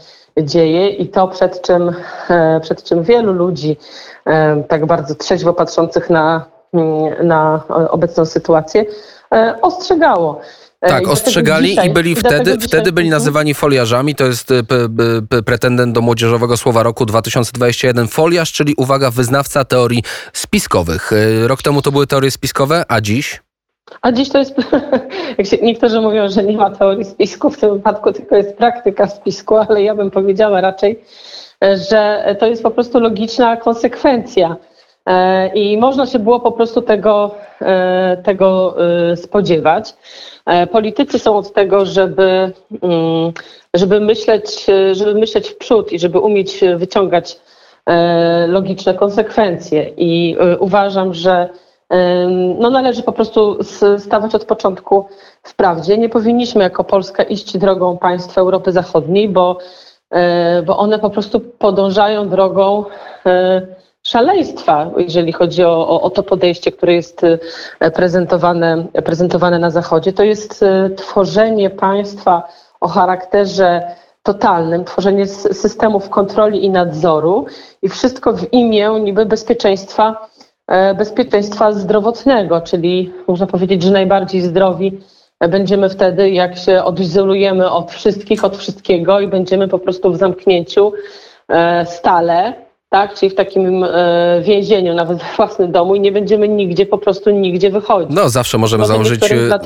dzieje 0.43 0.89
i 0.89 1.07
to 1.07 1.27
przed 1.27 1.61
czym, 1.61 1.95
e, 2.29 2.59
przed 2.59 2.83
czym 2.83 3.03
wielu 3.03 3.33
ludzi 3.33 3.77
tak 4.67 4.85
bardzo 4.85 5.15
trzeźwo 5.15 5.53
patrzących 5.53 6.09
na, 6.09 6.45
mm, 6.73 7.27
na 7.27 7.63
obecną 7.89 8.25
sytuację 8.25 8.85
e, 9.31 9.55
ostrzegało. 9.61 10.41
E, 10.81 10.89
tak, 10.89 11.07
ostrzegali 11.07 11.69
dzisiaj, 11.69 11.89
i 11.89 11.93
byli 11.93 12.15
wtedy, 12.15 12.57
wtedy 12.59 12.91
byli 12.91 13.09
nazywani 13.09 13.53
foliarzami. 13.53 14.15
To 14.15 14.25
jest 14.25 14.51
e, 14.51 14.63
pretendent 15.45 15.93
do 15.93 16.01
Młodzieżowego 16.01 16.57
Słowa 16.57 16.83
Roku 16.83 17.05
2021. 17.05 18.07
Foliarz, 18.07 18.53
czyli 18.53 18.73
uwaga, 18.77 19.11
wyznawca 19.11 19.65
teorii 19.65 20.03
spiskowych. 20.33 21.11
E, 21.13 21.47
rok 21.47 21.61
temu 21.61 21.81
to 21.81 21.91
były 21.91 22.07
teorie 22.07 22.31
spiskowe, 22.31 22.83
a 22.87 23.01
dziś? 23.01 23.41
A 24.01 24.11
dziś 24.11 24.29
to 24.29 24.37
jest, 24.37 24.55
jak 25.37 25.47
się, 25.47 25.57
niektórzy 25.57 26.01
mówią, 26.01 26.29
że 26.29 26.43
nie 26.43 26.57
ma 26.57 26.69
teorii 26.69 27.05
spisku, 27.05 27.49
w 27.49 27.57
tym 27.57 27.73
wypadku 27.73 28.11
tylko 28.11 28.35
jest 28.35 28.57
praktyka 28.57 29.07
spisku, 29.07 29.57
ale 29.57 29.83
ja 29.83 29.95
bym 29.95 30.11
powiedziała 30.11 30.61
raczej, 30.61 31.03
że 31.61 32.35
to 32.39 32.47
jest 32.47 32.63
po 32.63 32.71
prostu 32.71 32.99
logiczna 32.99 33.57
konsekwencja. 33.57 34.55
I 35.53 35.77
można 35.77 36.05
się 36.05 36.19
było 36.19 36.39
po 36.39 36.51
prostu 36.51 36.81
tego, 36.81 37.35
tego 38.23 38.75
spodziewać. 39.15 39.93
E, 40.45 40.67
politycy 40.67 41.19
są 41.19 41.37
od 41.37 41.53
tego, 41.53 41.85
żeby, 41.85 42.51
mm, 42.81 43.31
żeby, 43.73 43.99
myśleć, 43.99 44.65
żeby 44.91 45.15
myśleć 45.15 45.49
w 45.49 45.57
przód 45.57 45.91
i 45.91 45.99
żeby 45.99 46.19
umieć 46.19 46.59
wyciągać 46.77 47.39
e, 47.85 48.47
logiczne 48.47 48.93
konsekwencje. 48.93 49.89
I 49.97 50.37
e, 50.39 50.57
uważam, 50.57 51.13
że 51.13 51.49
no 52.59 52.69
należy 52.69 53.03
po 53.03 53.11
prostu 53.11 53.57
stawać 53.97 54.35
od 54.35 54.45
początku 54.45 55.05
w 55.43 55.55
prawdzie. 55.55 55.97
Nie 55.97 56.09
powinniśmy 56.09 56.63
jako 56.63 56.83
Polska 56.83 57.23
iść 57.23 57.57
drogą 57.57 57.97
państw 57.97 58.37
Europy 58.37 58.71
Zachodniej, 58.71 59.29
bo, 59.29 59.57
bo 60.65 60.77
one 60.77 60.99
po 60.99 61.09
prostu 61.09 61.39
podążają 61.39 62.29
drogą 62.29 62.85
szaleństwa, 64.05 64.91
jeżeli 64.97 65.31
chodzi 65.31 65.63
o, 65.63 65.87
o, 65.89 66.01
o, 66.01 66.09
to 66.09 66.23
podejście, 66.23 66.71
które 66.71 66.93
jest 66.93 67.21
e, 67.79 67.91
prezentowane, 67.91 68.85
prezentowane 69.05 69.59
na 69.59 69.69
Zachodzie. 69.69 70.13
To 70.13 70.23
jest 70.23 70.63
e, 70.63 70.89
tworzenie 70.89 71.69
państwa 71.69 72.47
o 72.81 72.87
charakterze 72.87 73.95
totalnym, 74.23 74.85
tworzenie 74.85 75.27
systemów 75.27 76.09
kontroli 76.09 76.65
i 76.65 76.69
nadzoru 76.69 77.45
i 77.81 77.89
wszystko 77.89 78.33
w 78.33 78.53
imię 78.53 78.89
niby 79.03 79.25
bezpieczeństwa, 79.25 80.27
e, 80.67 80.93
bezpieczeństwa 80.93 81.71
zdrowotnego, 81.71 82.61
czyli 82.61 83.13
można 83.27 83.47
powiedzieć, 83.47 83.83
że 83.83 83.91
najbardziej 83.91 84.41
zdrowi 84.41 84.99
będziemy 85.41 85.89
wtedy, 85.89 86.29
jak 86.29 86.57
się 86.57 86.83
odizolujemy 86.83 87.71
od 87.71 87.91
wszystkich, 87.91 88.43
od 88.43 88.57
wszystkiego 88.57 89.19
i 89.19 89.27
będziemy 89.27 89.67
po 89.67 89.79
prostu 89.79 90.11
w 90.11 90.17
zamknięciu 90.17 90.93
stale 91.85 92.65
tak? 92.89 93.13
Czyli 93.13 93.29
w 93.29 93.35
takim 93.35 93.83
e, 93.83 94.41
więzieniu, 94.43 94.93
nawet 94.93 95.23
w 95.23 95.35
własnym 95.35 95.71
domu 95.71 95.95
i 95.95 95.99
nie 95.99 96.11
będziemy 96.11 96.47
nigdzie, 96.47 96.85
po 96.85 96.97
prostu 96.97 97.29
nigdzie 97.29 97.69
wychodzić. 97.69 98.15
No 98.15 98.29
zawsze 98.29 98.57
możemy 98.57 98.85
założyć 98.85 99.21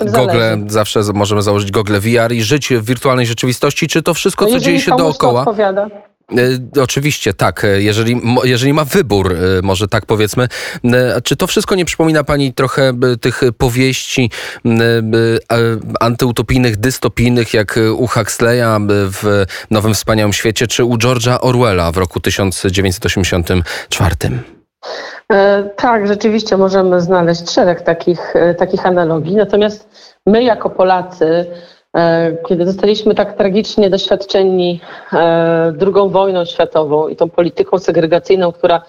gogle, 0.06 0.58
zawsze 0.68 1.02
możemy 1.14 1.42
założyć 1.42 1.72
gogle 1.72 2.00
VR 2.00 2.32
i 2.32 2.42
żyć 2.42 2.70
w 2.70 2.86
wirtualnej 2.86 3.26
rzeczywistości. 3.26 3.88
Czy 3.88 4.04
to 4.04 4.14
wszystko, 4.14 4.46
no, 4.46 4.52
co 4.52 4.60
dzieje 4.60 4.80
się 4.80 4.96
dookoła? 4.98 5.40
odpowiada. 5.40 5.90
E, 6.32 6.82
oczywiście 6.82 7.34
tak, 7.34 7.64
e, 7.64 7.82
jeżeli, 7.82 8.22
jeżeli 8.44 8.74
ma 8.74 8.86
wybór, 8.86 9.34
e, 9.34 9.38
może 9.64 9.88
tak 9.88 10.06
powiedzmy. 10.06 10.48
Czy 11.24 11.36
to 11.36 11.48
wszystko 11.48 11.76
nie 11.76 11.86
przypomina 11.86 12.24
pani 12.24 12.54
trochę 12.54 12.94
tych 13.22 13.42
powieści 13.58 14.32
antyutopijnych, 16.00 16.78
dystopijnych, 16.78 17.54
jak 17.54 17.80
u 17.98 18.08
Huxleya 18.08 18.80
w 18.90 19.46
Nowym 19.72 19.94
Wspaniałym 19.94 20.34
Świecie, 20.34 20.68
czy 20.68 20.84
u 20.84 20.98
George'a 20.98 21.38
Orwella 21.42 21.92
w 21.92 21.98
roku 21.98 22.20
1984? 22.20 24.16
Tak, 25.76 26.08
rzeczywiście 26.08 26.58
możemy 26.58 27.02
znaleźć 27.02 27.52
szereg 27.52 27.82
takich, 27.82 28.34
takich 28.58 28.86
analogii. 28.86 29.36
Natomiast 29.36 29.90
my 30.26 30.44
jako 30.44 30.70
Polacy 30.70 31.46
kiedy 32.48 32.66
zostaliśmy 32.66 33.16
tak 33.16 33.34
tragicznie 33.34 33.90
doświadczeni 33.90 34.82
e, 35.14 35.74
II 35.82 36.10
wojną 36.10 36.46
światową 36.46 37.08
i 37.08 37.16
tą 37.16 37.30
polityką 37.30 37.80
segregacyjną, 37.80 38.52
która 38.52 38.82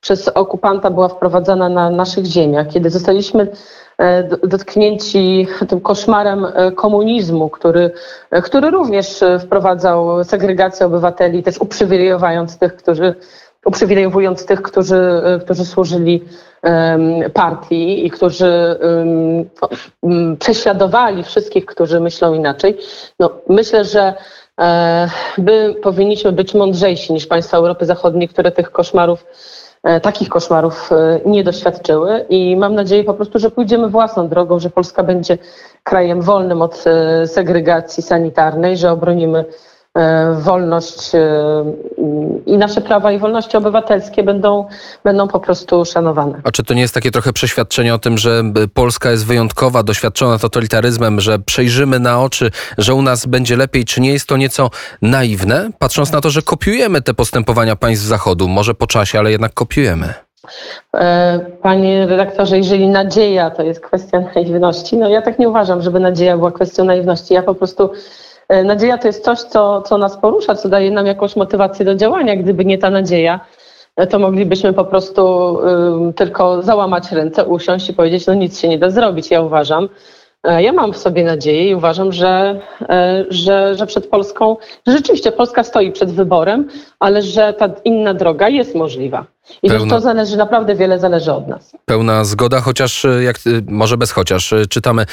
przez 0.00 0.28
okupanta 0.28 0.90
była 0.90 1.08
wprowadzana 1.08 1.68
na 1.68 1.90
naszych 1.90 2.24
ziemiach, 2.24 2.68
kiedy 2.68 2.90
zostaliśmy 2.90 3.48
e, 3.98 4.22
dotknięci 4.46 5.46
tym 5.68 5.80
koszmarem 5.80 6.46
komunizmu, 6.76 7.50
który, 7.50 7.90
który 8.42 8.70
również 8.70 9.20
wprowadzał 9.40 10.24
segregację 10.24 10.86
obywateli, 10.86 11.42
też 11.42 11.58
uprzywilejowując 11.60 12.58
tych, 12.58 12.76
którzy 12.76 13.14
uprzywilejowując 13.64 14.46
tych, 14.46 14.62
którzy, 14.62 15.22
którzy 15.44 15.64
służyli 15.64 16.24
partii 17.34 18.06
i 18.06 18.10
którzy 18.10 18.78
prześladowali 20.38 21.22
wszystkich, 21.22 21.66
którzy 21.66 22.00
myślą 22.00 22.34
inaczej. 22.34 22.78
No, 23.18 23.30
myślę, 23.48 23.84
że 23.84 24.14
e, 24.60 25.08
my 25.38 25.74
powinniśmy 25.82 26.32
być 26.32 26.54
mądrzejsi 26.54 27.12
niż 27.12 27.26
państwa 27.26 27.56
Europy 27.56 27.86
Zachodniej, 27.86 28.28
które 28.28 28.52
tych 28.52 28.70
koszmarów 28.70 29.26
e, 29.82 30.00
takich 30.00 30.28
koszmarów 30.28 30.90
e, 30.92 31.20
nie 31.26 31.44
doświadczyły 31.44 32.26
i 32.28 32.56
mam 32.56 32.74
nadzieję 32.74 33.04
po 33.04 33.14
prostu, 33.14 33.38
że 33.38 33.50
pójdziemy 33.50 33.88
własną 33.88 34.28
drogą, 34.28 34.58
że 34.58 34.70
Polska 34.70 35.02
będzie 35.02 35.38
krajem 35.82 36.20
wolnym 36.20 36.62
od 36.62 36.84
segregacji 37.26 38.02
sanitarnej, 38.02 38.76
że 38.76 38.90
obronimy 38.90 39.44
E, 39.44 39.71
wolność 40.40 41.14
e, 41.14 41.18
i 42.46 42.58
nasze 42.58 42.80
prawa 42.80 43.12
i 43.12 43.18
wolności 43.18 43.56
obywatelskie 43.56 44.22
będą, 44.22 44.66
będą 45.04 45.28
po 45.28 45.40
prostu 45.40 45.84
szanowane. 45.84 46.40
A 46.44 46.50
czy 46.50 46.62
to 46.62 46.74
nie 46.74 46.80
jest 46.80 46.94
takie 46.94 47.10
trochę 47.10 47.32
przeświadczenie 47.32 47.94
o 47.94 47.98
tym, 47.98 48.18
że 48.18 48.42
Polska 48.74 49.10
jest 49.10 49.26
wyjątkowa, 49.26 49.82
doświadczona 49.82 50.38
totalitaryzmem, 50.38 51.20
że 51.20 51.38
przejrzymy 51.38 51.98
na 51.98 52.22
oczy, 52.22 52.50
że 52.78 52.94
u 52.94 53.02
nas 53.02 53.26
będzie 53.26 53.56
lepiej? 53.56 53.84
Czy 53.84 54.00
nie 54.00 54.12
jest 54.12 54.28
to 54.28 54.36
nieco 54.36 54.70
naiwne, 55.02 55.70
patrząc 55.78 56.12
na 56.12 56.20
to, 56.20 56.30
że 56.30 56.42
kopiujemy 56.42 57.02
te 57.02 57.14
postępowania 57.14 57.76
państw 57.76 58.04
Zachodu? 58.04 58.48
Może 58.48 58.74
po 58.74 58.86
czasie, 58.86 59.18
ale 59.18 59.30
jednak 59.30 59.54
kopiujemy. 59.54 60.14
E, 60.94 61.40
panie 61.62 62.06
redaktorze, 62.06 62.58
jeżeli 62.58 62.88
nadzieja 62.88 63.50
to 63.50 63.62
jest 63.62 63.80
kwestia 63.80 64.20
naiwności, 64.34 64.96
no 64.96 65.08
ja 65.08 65.22
tak 65.22 65.38
nie 65.38 65.48
uważam, 65.48 65.82
żeby 65.82 66.00
nadzieja 66.00 66.36
była 66.36 66.52
kwestią 66.52 66.84
naiwności. 66.84 67.34
Ja 67.34 67.42
po 67.42 67.54
prostu 67.54 67.90
E, 67.90 67.94
nadzieja 68.64 68.98
to 68.98 69.06
jest 69.06 69.24
coś, 69.24 69.38
co, 69.38 69.82
co 69.82 69.98
nas 69.98 70.16
porusza, 70.16 70.54
co 70.54 70.68
daje 70.68 70.90
nam 70.90 71.06
jakąś 71.06 71.36
motywację 71.36 71.84
do 71.84 71.94
działania. 71.94 72.36
Gdyby 72.36 72.64
nie 72.64 72.78
ta 72.78 72.90
nadzieja, 72.90 73.40
e, 73.96 74.06
to 74.06 74.18
moglibyśmy 74.18 74.72
po 74.72 74.84
prostu 74.84 75.58
tylko 76.16 76.62
załamać 76.62 77.12
ręce, 77.12 77.44
usiąść 77.44 77.88
i 77.88 77.94
powiedzieć, 77.94 78.26
no 78.26 78.34
nic 78.34 78.60
się 78.60 78.68
nie 78.68 78.78
da 78.78 78.90
zrobić. 78.90 79.30
Ja 79.30 79.40
uważam, 79.42 79.84
e, 79.84 79.88
ja 80.44 80.72
mam 80.72 80.92
w 80.92 80.96
sobie 80.96 81.24
nadzieję 81.24 81.70
i 81.70 81.74
uważam, 81.74 82.12
że, 82.12 82.60
że, 83.28 83.74
że 83.74 83.86
przed 83.86 84.06
Polską, 84.06 84.56
że 84.86 84.92
rzeczywiście 84.92 85.32
Polska 85.32 85.64
stoi 85.64 85.92
przed 85.92 86.12
wyborem, 86.12 86.68
ale 87.00 87.22
że 87.22 87.52
ta 87.52 87.68
inna 87.84 88.14
droga 88.14 88.48
jest 88.48 88.74
możliwa. 88.74 89.26
I 89.62 89.68
Pełna... 89.68 89.84
że 89.84 89.90
to 89.90 90.00
zależy, 90.00 90.36
naprawdę 90.36 90.74
wiele 90.74 90.98
zależy 90.98 91.32
od 91.32 91.48
nas. 91.48 91.72
Pełna 91.84 92.24
zgoda, 92.24 92.60
chociaż 92.60 93.04
e, 93.04 93.22
jak, 93.22 93.36
e, 93.36 93.40
może 93.68 93.96
bez 93.96 94.10
chociaż. 94.10 94.52
E, 94.52 94.66
czytamy 94.66 95.06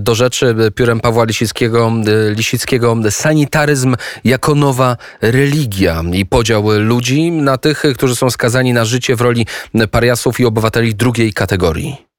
do 0.00 0.14
rzeczy 0.14 0.54
piórem 0.74 1.00
Pawła 1.00 1.24
Lisickiego, 1.24 1.92
Lisickiego 2.36 2.96
sanitaryzm 3.10 3.96
jako 4.24 4.54
nowa 4.54 4.96
religia 5.22 6.02
i 6.12 6.26
podział 6.26 6.64
ludzi 6.78 7.32
na 7.32 7.58
tych, 7.58 7.82
którzy 7.96 8.16
są 8.16 8.30
skazani 8.30 8.72
na 8.72 8.84
życie 8.84 9.16
w 9.16 9.20
roli 9.20 9.46
pariasów 9.90 10.40
i 10.40 10.46
obywateli 10.46 10.94
drugiej 10.94 11.32
kategorii. 11.32 12.13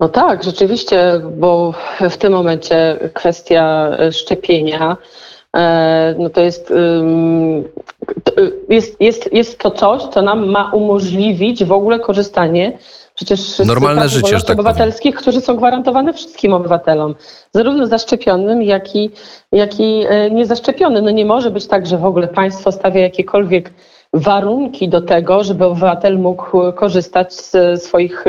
No 0.00 0.08
tak, 0.08 0.44
rzeczywiście, 0.44 1.20
bo 1.36 1.74
w 2.10 2.16
tym 2.16 2.32
momencie 2.32 2.98
kwestia 3.14 3.90
szczepienia 4.12 4.96
no 6.18 6.30
to 6.30 6.40
jest, 6.40 6.72
jest, 8.68 9.00
jest, 9.00 9.32
jest 9.32 9.58
to 9.58 9.70
coś, 9.70 10.02
co 10.02 10.22
nam 10.22 10.46
ma 10.50 10.70
umożliwić 10.72 11.64
w 11.64 11.72
ogóle 11.72 12.00
korzystanie 12.00 12.78
przecież 13.14 13.58
Normalne 13.58 14.08
życie, 14.08 14.40
tak 14.40 14.50
obywatelskich, 14.50 15.14
którzy 15.14 15.40
są 15.40 15.56
gwarantowane 15.56 16.12
wszystkim 16.12 16.52
obywatelom, 16.52 17.14
zarówno 17.52 17.86
zaszczepionym, 17.86 18.62
jak 18.62 18.96
i, 18.96 19.10
jak 19.52 19.80
i 19.80 20.06
niezaszczepionym. 20.30 21.04
No 21.04 21.10
nie 21.10 21.24
może 21.24 21.50
być 21.50 21.66
tak, 21.66 21.86
że 21.86 21.98
w 21.98 22.04
ogóle 22.04 22.28
państwo 22.28 22.72
stawia 22.72 23.00
jakiekolwiek 23.00 23.72
warunki 24.14 24.88
do 24.88 25.00
tego, 25.00 25.44
żeby 25.44 25.64
obywatel 25.64 26.18
mógł 26.18 26.72
korzystać 26.72 27.34
z 27.34 27.82
swoich 27.82 28.24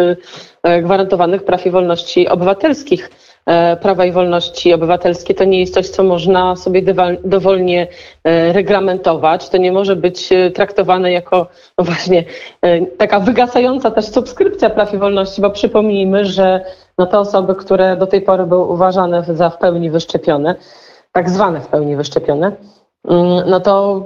e, 0.64 0.82
gwarantowanych 0.82 1.44
praw 1.44 1.66
i 1.66 1.72
wolności 1.72 2.28
obywatelskich. 2.28 3.10
E, 3.46 3.78
prawa 3.78 4.06
i 4.06 4.12
wolności 4.12 4.74
obywatelskie 4.74 5.34
to 5.34 5.44
nie 5.44 5.60
jest 5.60 5.74
coś, 5.74 5.90
co 5.90 6.04
można 6.04 6.56
sobie 6.56 6.82
dowolnie 7.24 7.88
e, 8.24 8.54
reglamentować. 8.54 9.50
To 9.50 9.58
nie 9.58 9.72
może 9.72 9.96
być 9.96 10.30
traktowane 10.54 11.12
jako 11.12 11.48
no 11.78 11.84
właśnie 11.84 12.24
taka 12.98 13.20
wygasająca 13.20 13.92
też 13.92 14.06
subskrypcja 14.06 14.70
praw 14.70 14.94
i 14.94 14.98
wolności, 14.98 15.42
bo 15.42 15.50
przypomnijmy, 15.50 16.26
że 16.26 16.66
no 16.98 17.06
te 17.06 17.20
osoby, 17.20 17.56
które 17.56 17.98
do 17.98 18.08
tej 18.08 18.22
pory 18.22 18.46
były 18.46 18.66
uważane 18.66 19.24
za 19.30 19.50
w 19.50 19.58
pełni 19.58 19.90
wyszczepione, 19.90 20.56
tak 21.12 21.30
zwane 21.30 21.62
w 21.62 21.68
pełni 21.68 21.96
wyszczepione, 21.96 22.52
Mm, 23.08 23.50
no 23.50 23.60
to 23.60 24.06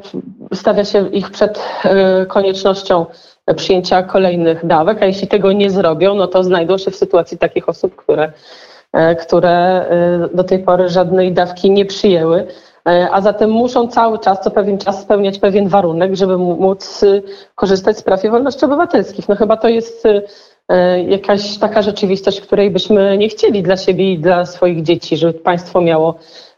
stawia 0.54 0.86
się 0.86 1.10
ich 1.10 1.32
przed 1.32 1.60
e, 1.84 2.26
koniecznością 2.26 3.06
przyjęcia 3.56 4.04
kolejnych 4.04 4.66
dawek, 4.66 5.02
a 5.02 5.06
jeśli 5.06 5.28
tego 5.28 5.52
nie 5.52 5.70
zrobią, 5.70 6.16
no 6.16 6.28
to 6.28 6.44
znajdą 6.44 6.78
się 6.78 6.92
w 6.92 6.96
sytuacji 6.96 7.38
takich 7.38 7.70
osób, 7.70 7.96
które, 7.96 8.24
e, 8.24 8.32
które 9.22 9.50
e, 9.52 10.30
do 10.34 10.44
tej 10.44 10.60
pory 10.60 10.90
żadnej 10.90 11.34
dawki 11.34 11.72
nie 11.72 11.86
przyjęły, 11.86 12.48
a 13.12 13.22
zatem 13.22 13.50
muszą 13.50 13.88
cały 13.88 14.20
czas, 14.20 14.42
co 14.44 14.52
pewien 14.52 14.78
czas 14.78 15.02
spełniać 15.02 15.40
pewien 15.40 15.68
warunek, 15.68 16.16
żeby 16.16 16.38
móc 16.38 17.06
korzystać 17.56 17.98
z 17.98 18.04
praw 18.04 18.26
i 18.26 18.30
wolności 18.30 18.66
obywatelskich. 18.66 19.30
No 19.30 19.36
chyba 19.36 19.58
to 19.58 19.70
jest 19.70 20.04
jakaś 21.08 21.58
taka 21.58 21.82
rzeczywistość, 21.82 22.42
której 22.42 22.72
byśmy 22.72 23.18
nie 23.18 23.30
chcieli 23.30 23.64
dla 23.64 23.78
siebie 23.78 24.14
i 24.14 24.20
dla 24.20 24.46
swoich 24.46 24.84
dzieci, 24.84 25.18
żeby 25.18 25.34
państwo 25.34 25.82
miało 25.82 26.16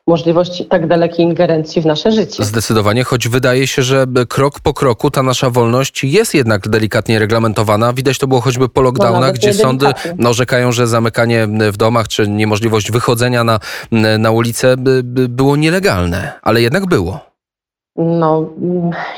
możliwości 0.08 0.66
tak 0.66 0.88
dalekiej 0.88 1.26
ingerencji 1.26 1.82
w 1.82 1.86
nasze 1.86 2.12
życie. 2.12 2.44
Zdecydowanie, 2.44 3.04
choć 3.04 3.28
wydaje 3.28 3.68
się, 3.68 3.82
że 3.82 4.06
krok 4.30 4.60
po 4.60 4.74
kroku 4.74 5.12
ta 5.12 5.24
nasza 5.24 5.50
wolność 5.50 6.04
jest 6.04 6.34
jednak 6.34 6.68
delikatnie 6.70 7.20
reglamentowana. 7.20 7.94
Widać 7.94 8.18
to 8.18 8.28
było 8.28 8.42
choćby 8.42 8.70
po 8.70 8.82
lockdownach, 8.82 9.30
no, 9.30 9.34
gdzie 9.34 9.54
sądy 9.54 9.86
narzekają, 10.18 10.72
że 10.72 10.88
zamykanie 10.88 11.48
w 11.72 11.78
domach 11.78 12.08
czy 12.08 12.28
niemożliwość 12.28 12.92
wychodzenia 12.92 13.44
na, 13.44 13.60
na 14.20 14.32
ulicę 14.32 14.76
było 15.30 15.56
nielegalne, 15.56 16.32
ale 16.42 16.62
jednak 16.62 16.86
było. 16.86 17.32
No, 17.96 18.50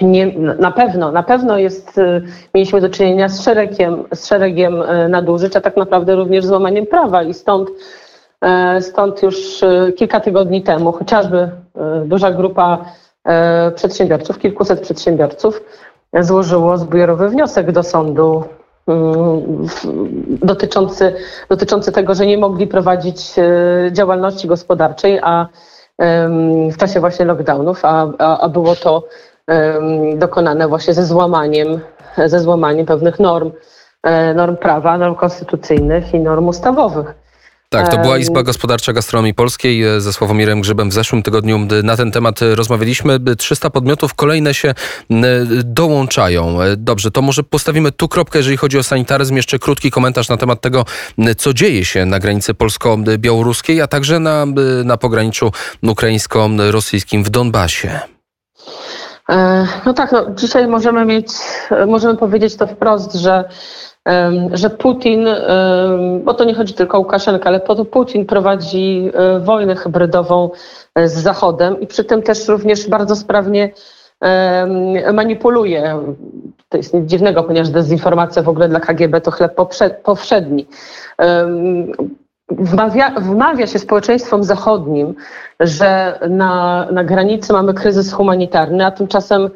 nie, 0.02 0.28
na 0.60 0.72
pewno, 0.72 1.12
na 1.12 1.24
pewno 1.24 1.58
jest, 1.58 1.98
y, 1.98 2.22
mieliśmy 2.54 2.82
do 2.82 2.90
czynienia 2.90 3.30
z 3.30 3.42
szeregiem, 3.42 4.04
z 4.14 4.28
szeregiem 4.28 4.82
y, 4.82 5.10
nadużyć, 5.10 5.56
a 5.56 5.62
tak 5.62 5.78
naprawdę 5.78 6.16
również 6.16 6.46
złamaniem 6.46 6.86
prawa 6.86 7.24
i 7.24 7.34
stąd 7.34 7.70
stąd 8.82 9.24
już 9.24 9.64
e, 9.64 9.92
kilka 9.92 10.20
tygodni 10.20 10.64
temu 10.64 10.92
chociażby 10.92 11.38
e, 11.38 11.52
duża 12.06 12.32
grupa 12.32 12.86
przedsiębiorców, 13.76 14.40
kilkuset 14.40 14.80
przedsiębiorców 14.80 15.62
złożyło 16.20 16.78
zbiorowy 16.78 17.30
wniosek 17.30 17.72
do 17.72 17.84
sądu 17.84 18.44
mm, 18.88 19.68
dotyczący, 20.28 21.16
dotyczący 21.50 21.92
tego, 21.92 22.16
że 22.16 22.26
nie 22.26 22.38
mogli 22.38 22.68
prowadzić 22.68 23.34
działalności 23.92 24.48
gospodarczej, 24.48 25.20
a 25.24 25.48
w 26.72 26.78
czasie 26.78 27.00
właśnie 27.00 27.26
lockdownów, 27.26 27.86
a, 27.86 28.08
a, 28.20 28.40
a 28.40 28.50
było 28.50 28.76
to 28.76 29.04
dokonane 30.16 30.68
właśnie 30.68 30.94
ze 30.94 31.06
złamaniem, 31.06 31.80
ze 32.26 32.40
złamaniem 32.40 32.86
pewnych 32.86 33.20
norm, 33.20 33.52
norm 34.36 34.58
prawa, 34.58 34.98
norm 34.98 35.16
konstytucyjnych 35.16 36.14
i 36.14 36.20
norm 36.20 36.48
ustawowych. 36.48 37.23
Tak, 37.74 37.90
to 37.90 37.98
była 37.98 38.18
Izba 38.18 38.44
Gospodarcza 38.44 38.94
Gastronomii 38.94 39.34
Polskiej 39.34 39.84
e, 39.84 40.02
ze 40.02 40.14
Sławomirem 40.14 40.62
Grzybem 40.62 40.90
w 40.90 40.94
zeszłym 40.94 41.24
tygodniu 41.24 41.68
na 41.84 41.98
ten 41.98 42.12
temat 42.12 42.42
e, 42.42 42.56
rozmawialiśmy. 42.56 43.20
300 43.38 43.70
podmiotów, 43.70 44.14
kolejne 44.14 44.54
się 44.54 44.74
dołączają. 45.64 46.62
E, 46.62 46.78
dobrze, 46.78 47.12
to 47.12 47.22
może 47.22 47.44
postawimy 47.44 47.92
tu 47.92 48.08
kropkę, 48.08 48.40
jeżeli 48.40 48.58
chodzi 48.58 48.78
o 48.78 48.84
sanitaryzm. 48.84 49.36
Jeszcze 49.36 49.60
krótki 49.60 49.92
komentarz 49.92 50.30
na 50.30 50.38
temat 50.38 50.62
tego, 50.62 50.86
co 51.38 51.54
dzieje 51.54 51.86
się 51.86 52.06
na 52.06 52.20
granicy 52.20 52.54
polsko-białoruskiej, 52.54 53.82
a 53.82 53.88
także 53.88 54.20
na, 54.20 54.46
na 54.86 54.98
pograniczu 54.98 55.52
ukraińsko-rosyjskim 55.84 57.24
w 57.24 57.30
Donbasie. 57.30 58.00
No 59.86 59.94
tak, 59.94 60.12
no, 60.12 60.26
dzisiaj 60.36 60.68
możemy 60.68 61.06
mieć, 61.06 61.28
możemy 61.88 62.18
powiedzieć 62.18 62.56
to 62.56 62.68
wprost, 62.68 63.14
że 63.14 63.44
że 64.54 64.70
Putin, 64.70 65.28
bo 66.24 66.34
to 66.34 66.44
nie 66.44 66.54
chodzi 66.54 66.74
tylko 66.74 66.98
o 66.98 67.00
Łukaszenkę, 67.00 67.46
ale 67.46 67.60
Putin 67.92 68.26
prowadzi 68.26 69.12
e, 69.14 69.40
wojnę 69.40 69.76
hybrydową 69.76 70.50
e, 70.96 71.08
z 71.08 71.14
Zachodem 71.14 71.80
i 71.80 71.88
przy 71.88 72.04
tym 72.04 72.22
też 72.22 72.48
również 72.48 72.90
bardzo 72.90 73.16
sprawnie 73.16 73.72
manipuluje. 75.14 76.00
To 76.70 76.78
jest 76.78 76.94
nic 76.94 77.06
dziwnego, 77.06 77.44
ponieważ 77.44 77.70
dezinformacja 77.70 78.44
w 78.44 78.50
ogóle 78.50 78.70
dla 78.70 78.80
KGB 78.80 79.22
to 79.22 79.32
chleb 79.32 79.56
powszedni. 80.04 80.68
Wmawia, 82.50 83.10
wmawia 83.10 83.68
się 83.68 83.80
społeczeństwom 83.80 84.44
zachodnim, 84.44 85.16
że 85.60 86.20
na, 86.30 86.88
na 86.92 87.04
granicy 87.04 87.54
mamy 87.54 87.74
kryzys 87.74 88.14
humanitarny, 88.14 88.86
a 88.86 88.92
tymczasem 88.92 89.50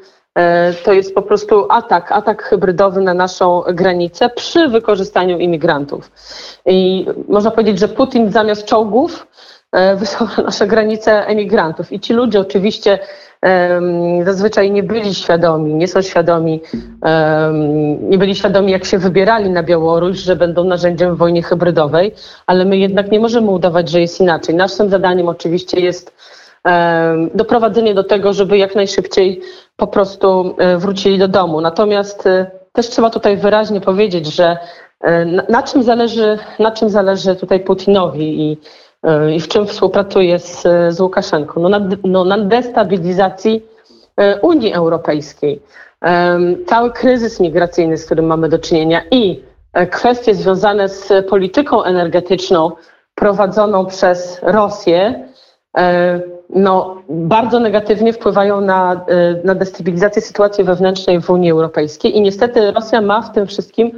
to 0.83 0.93
jest 0.93 1.15
po 1.15 1.21
prostu 1.21 1.65
atak, 1.69 2.11
atak 2.11 2.43
hybrydowy 2.43 3.01
na 3.01 3.13
naszą 3.13 3.61
granicę 3.61 4.29
przy 4.29 4.67
wykorzystaniu 4.67 5.37
imigrantów. 5.37 6.11
I 6.65 7.05
można 7.29 7.51
powiedzieć, 7.51 7.79
że 7.79 7.87
Putin 7.87 8.31
zamiast 8.31 8.65
czołgów 8.65 9.27
e, 9.71 9.95
wysłał 10.01 10.29
na 10.37 10.43
nasze 10.43 10.67
granice 10.67 11.27
emigrantów. 11.27 11.91
I 11.91 11.99
ci 11.99 12.13
ludzie 12.13 12.39
oczywiście 12.39 12.99
zazwyczaj 14.25 14.71
nie 14.71 14.83
byli 14.83 15.15
świadomi, 15.15 15.73
nie 15.73 15.87
są 15.87 16.01
świadomi, 16.01 16.61
nie 18.01 18.17
byli 18.17 18.35
świadomi, 18.35 18.71
jak 18.71 18.85
się 18.85 18.97
wybierali 18.97 19.49
na 19.49 19.63
Białoruś, 19.63 20.17
że 20.17 20.35
będą 20.35 20.63
narzędziem 20.63 21.15
w 21.15 21.17
wojnie 21.17 21.43
hybrydowej, 21.43 22.13
ale 22.47 22.65
my 22.65 22.77
jednak 22.77 23.11
nie 23.11 23.19
możemy 23.19 23.51
udawać, 23.51 23.89
że 23.89 24.01
jest 24.01 24.21
inaczej. 24.21 24.55
Naszym 24.55 24.89
zadaniem 24.89 25.29
oczywiście 25.29 25.79
jest 25.79 26.13
doprowadzenie 27.33 27.93
do 27.93 28.03
tego, 28.03 28.33
żeby 28.33 28.57
jak 28.57 28.75
najszybciej 28.75 29.41
po 29.75 29.87
prostu 29.87 30.55
e, 30.57 30.77
wrócili 30.77 31.17
do 31.17 31.27
domu. 31.27 31.61
Natomiast 31.61 32.27
e, 32.27 32.51
też 32.73 32.89
trzeba 32.89 33.09
tutaj 33.09 33.37
wyraźnie 33.37 33.81
powiedzieć, 33.81 34.25
że 34.25 34.57
e, 35.01 35.25
na 35.25 35.63
czym 35.63 35.83
zależy, 35.83 36.37
na 36.59 36.71
czym 36.71 36.89
zależy 36.89 37.35
tutaj 37.35 37.59
Putinowi 37.59 38.41
i, 38.41 38.57
i 39.35 39.39
w 39.39 39.47
czym 39.47 39.67
współpracuje 39.67 40.39
z, 40.39 40.63
z 40.89 40.99
Łukaszenką? 40.99 41.61
No 41.61 41.69
na, 41.69 41.89
no 42.03 42.23
na 42.23 42.37
destabilizacji 42.37 43.65
Unii 44.41 44.73
Europejskiej. 44.73 45.61
Cały 46.67 46.91
kryzys 46.91 47.39
migracyjny, 47.39 47.97
z 47.97 48.05
którym 48.05 48.25
mamy 48.25 48.49
do 48.49 48.59
czynienia 48.59 49.01
i 49.11 49.43
kwestie 49.91 50.35
związane 50.35 50.89
z 50.89 51.27
polityką 51.29 51.83
energetyczną 51.83 52.71
prowadzoną 53.15 53.85
przez 53.85 54.39
Rosję 54.43 55.27
no, 56.49 57.01
bardzo 57.09 57.59
negatywnie 57.59 58.13
wpływają 58.13 58.61
na, 58.61 59.05
y, 59.09 59.41
na 59.43 59.55
destabilizację 59.55 60.21
sytuacji 60.21 60.63
wewnętrznej 60.63 61.21
w 61.21 61.29
Unii 61.29 61.51
Europejskiej 61.51 62.17
i 62.17 62.21
niestety 62.21 62.71
Rosja 62.71 63.01
ma 63.01 63.21
w 63.21 63.31
tym 63.31 63.47
wszystkim 63.47 63.91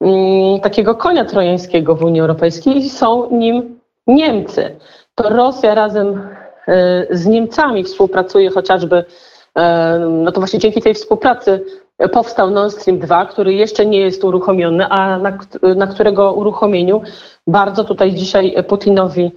mm, 0.00 0.60
takiego 0.60 0.94
konia 0.94 1.24
trojańskiego 1.24 1.94
w 1.94 2.04
Unii 2.04 2.20
Europejskiej 2.20 2.76
i 2.76 2.90
są 2.90 3.30
nim 3.30 3.78
Niemcy. 4.06 4.76
To 5.14 5.28
Rosja 5.28 5.74
razem 5.74 6.28
y, 6.68 6.72
z 7.10 7.26
Niemcami 7.26 7.84
współpracuje 7.84 8.50
chociażby, 8.50 8.96
y, 8.98 9.62
no 10.08 10.32
to 10.32 10.40
właśnie 10.40 10.58
dzięki 10.58 10.82
tej 10.82 10.94
współpracy 10.94 11.64
powstał 12.12 12.50
Nord 12.50 12.74
Stream 12.74 12.98
2, 12.98 13.26
który 13.26 13.54
jeszcze 13.54 13.86
nie 13.86 14.00
jest 14.00 14.24
uruchomiony, 14.24 14.86
a 14.88 15.18
na, 15.18 15.38
na 15.76 15.86
którego 15.86 16.32
uruchomieniu 16.32 17.02
bardzo 17.46 17.84
tutaj 17.84 18.12
dzisiaj 18.12 18.54
Putinowi 18.68 19.32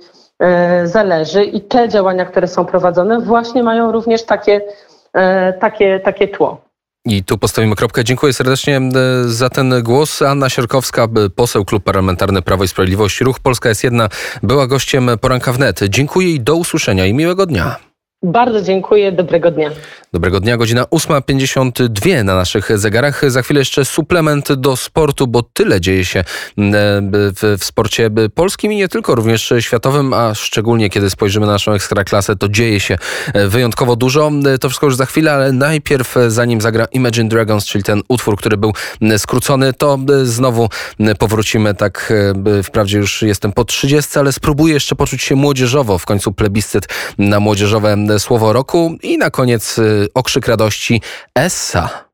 zależy 0.84 1.44
i 1.44 1.62
te 1.62 1.90
działania, 1.90 2.26
które 2.26 2.48
są 2.48 2.66
prowadzone, 2.66 3.20
właśnie 3.20 3.64
mają 3.64 3.92
również 3.92 4.24
takie, 4.24 4.62
e, 5.14 5.54
takie, 5.54 6.00
takie 6.00 6.28
tło. 6.28 6.62
I 7.06 7.24
tu 7.24 7.38
postawimy 7.38 7.76
kropkę. 7.76 8.04
Dziękuję 8.04 8.34
serdecznie 8.34 8.78
e, 8.78 8.82
za 9.24 9.50
ten 9.50 9.84
głos. 9.84 10.22
Anna 10.22 10.50
Sierkowska, 10.50 11.08
poseł 11.36 11.66
Klub 11.66 11.84
Parlamentarny 11.84 12.42
Prawo 12.42 12.64
i 12.64 12.68
Sprawiedliwość. 12.68 13.22
Ruch 13.22 13.40
Polska 13.40 13.70
jest 13.70 13.84
jedna, 13.84 14.10
była 14.44 14.68
gościem 14.68 15.10
poranka 15.22 15.54
wnet. 15.54 15.80
Dziękuję 15.90 16.30
i 16.30 16.40
do 16.40 16.56
usłyszenia 16.56 17.06
i 17.06 17.14
miłego 17.14 17.46
dnia. 17.46 17.76
Bardzo 18.24 18.62
dziękuję, 18.62 19.12
dobrego 19.12 19.52
dnia. 19.52 19.70
Dobrego 20.16 20.40
dnia, 20.40 20.58
godzina 20.58 20.84
8.52 20.84 22.24
na 22.24 22.36
naszych 22.36 22.78
zegarach. 22.78 23.32
Za 23.32 23.42
chwilę 23.42 23.62
jeszcze 23.62 23.86
suplement 23.86 24.54
do 24.54 24.76
sportu, 24.76 25.28
bo 25.28 25.44
tyle 25.44 25.82
dzieje 25.82 26.06
się 26.06 26.24
w, 26.58 27.58
w 27.60 27.64
sporcie 27.66 28.10
polskim 28.36 28.74
i 28.74 28.76
nie 28.76 28.88
tylko, 28.88 29.16
również 29.16 29.54
światowym, 29.60 30.14
a 30.14 30.36
szczególnie 30.36 30.90
kiedy 30.90 31.10
spojrzymy 31.10 31.46
na 31.46 31.52
naszą 31.52 31.72
ekstraklasę, 31.72 32.36
to 32.36 32.50
dzieje 32.50 32.80
się 32.80 32.98
wyjątkowo 33.48 33.96
dużo. 33.96 34.32
To 34.62 34.70
wszystko 34.70 34.86
już 34.86 34.96
za 34.96 35.06
chwilę, 35.06 35.34
ale 35.34 35.52
najpierw 35.52 36.16
zanim 36.28 36.62
zagra 36.62 36.86
Imagine 36.86 37.30
Dragons, 37.30 37.66
czyli 37.66 37.84
ten 37.84 38.02
utwór, 38.08 38.38
który 38.38 38.58
był 38.58 38.74
skrócony, 39.18 39.74
to 39.74 40.00
znowu 40.24 40.70
powrócimy 41.20 41.74
tak, 41.74 42.14
wprawdzie 42.64 42.98
już 42.98 43.22
jestem 43.22 43.52
po 43.52 43.66
30, 43.66 44.20
ale 44.20 44.32
spróbuję 44.32 44.74
jeszcze 44.74 44.96
poczuć 44.96 45.24
się 45.24 45.36
młodzieżowo, 45.36 45.98
w 45.98 46.06
końcu 46.06 46.32
plebiscyt 46.32 46.88
na 47.18 47.40
młodzieżowe 47.40 47.98
słowo 48.20 48.54
roku 48.54 48.98
i 49.04 49.18
na 49.18 49.30
koniec 49.30 49.80
okrzyk 50.14 50.48
radości 50.48 51.02
Essa. 51.36 52.05